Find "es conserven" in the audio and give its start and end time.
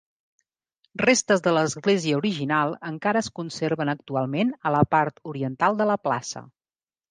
3.23-3.93